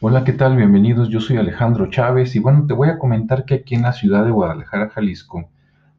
[0.00, 0.56] Hola, ¿qué tal?
[0.56, 1.08] Bienvenidos.
[1.08, 4.24] Yo soy Alejandro Chávez y bueno, te voy a comentar que aquí en la ciudad
[4.24, 5.50] de Guadalajara, Jalisco,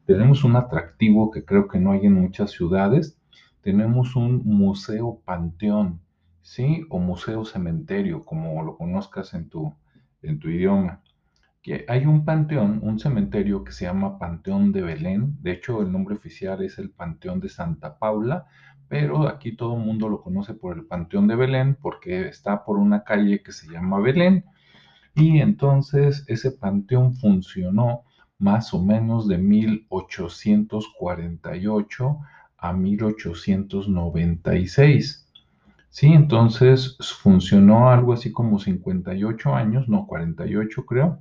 [0.06, 3.18] tenemos un atractivo que creo que no hay en muchas ciudades.
[3.60, 6.00] Tenemos un museo panteón,
[6.40, 6.86] ¿sí?
[6.88, 9.74] O museo cementerio, como lo conozcas en tu,
[10.22, 11.02] en tu idioma.
[11.60, 15.36] Que hay un panteón, un cementerio que se llama Panteón de Belén.
[15.42, 18.46] De hecho, el nombre oficial es el Panteón de Santa Paula,
[18.90, 22.76] pero aquí todo el mundo lo conoce por el Panteón de Belén porque está por
[22.76, 24.44] una calle que se llama Belén.
[25.14, 28.02] Y entonces ese panteón funcionó
[28.38, 32.18] más o menos de 1848
[32.58, 35.28] a 1896.
[35.88, 41.20] Sí, entonces funcionó algo así como 58 años, no 48 creo.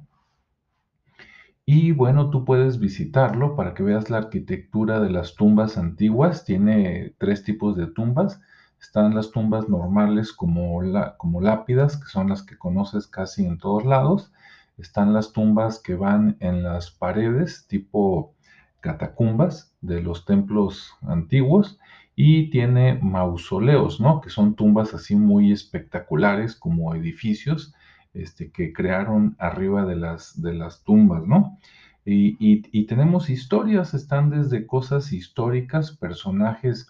[1.71, 6.43] Y bueno, tú puedes visitarlo para que veas la arquitectura de las tumbas antiguas.
[6.43, 8.41] Tiene tres tipos de tumbas.
[8.81, 13.59] Están las tumbas normales como, la, como lápidas, que son las que conoces casi en
[13.59, 14.31] todos lados.
[14.79, 18.33] Están las tumbas que van en las paredes, tipo
[18.79, 21.77] catacumbas de los templos antiguos.
[22.15, 24.21] Y tiene mausoleos, ¿no?
[24.21, 27.75] Que son tumbas así muy espectaculares como edificios
[28.13, 31.57] este, que crearon arriba de las, de las tumbas, ¿no?
[32.05, 36.87] Y, y, tenemos historias, están desde cosas históricas, personajes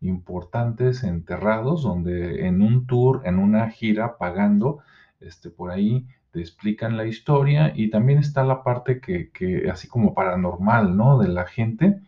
[0.00, 4.78] importantes enterrados, donde en un tour, en una gira pagando,
[5.20, 9.88] este, por ahí te explican la historia y también está la parte que, que así
[9.88, 11.18] como paranormal, ¿no?
[11.18, 12.00] De la gente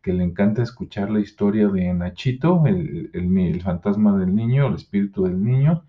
[0.00, 4.74] que le encanta escuchar la historia de Nachito, el, el, el fantasma del niño, el
[4.74, 5.82] espíritu del niño,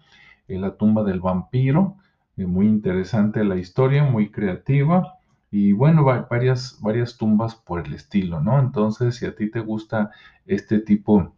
[0.47, 2.04] la tumba del vampiro, eh,
[2.37, 5.13] muy interesante la historia, muy creativa
[5.51, 8.59] y bueno, varias, varias tumbas por el estilo, ¿no?
[8.59, 10.11] Entonces, si a ti te gusta
[10.45, 11.33] este tipo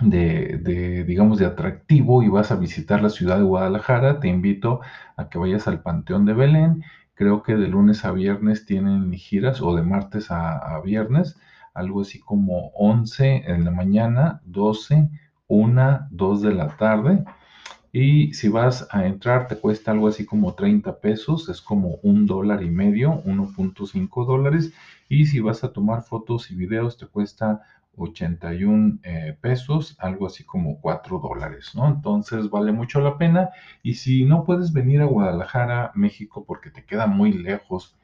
[0.00, 4.80] de, de, digamos, de atractivo y vas a visitar la ciudad de Guadalajara, te invito
[5.16, 6.84] a que vayas al Panteón de Belén.
[7.14, 11.36] Creo que de lunes a viernes tienen giras o de martes a, a viernes,
[11.74, 15.10] algo así como 11 en la mañana, 12,
[15.46, 17.24] 1, 2 de la tarde.
[17.96, 22.26] Y si vas a entrar, te cuesta algo así como 30 pesos, es como un
[22.26, 24.72] dólar y medio, 1.5 dólares.
[25.08, 27.62] Y si vas a tomar fotos y videos, te cuesta
[27.96, 31.86] 81 eh, pesos, algo así como 4 dólares, ¿no?
[31.86, 33.50] Entonces vale mucho la pena.
[33.84, 37.94] Y si no puedes venir a Guadalajara, México, porque te queda muy lejos,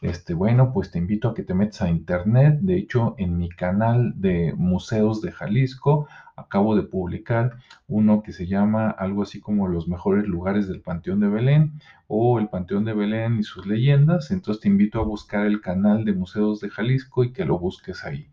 [0.00, 2.58] este, bueno, pues te invito a que te metas a internet.
[2.62, 6.08] De hecho, en mi canal de Museos de Jalisco
[6.50, 11.20] acabo de publicar uno que se llama algo así como los mejores lugares del Panteón
[11.20, 14.32] de Belén o el Panteón de Belén y sus leyendas.
[14.32, 18.04] Entonces te invito a buscar el canal de Museos de Jalisco y que lo busques
[18.04, 18.26] ahí.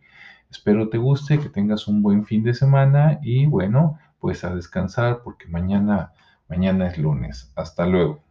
[0.50, 5.22] Espero te guste, que tengas un buen fin de semana y bueno, pues a descansar
[5.24, 6.12] porque mañana,
[6.50, 7.54] mañana es lunes.
[7.56, 8.27] Hasta luego.